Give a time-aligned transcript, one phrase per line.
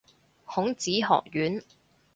[0.47, 1.63] 孔子學院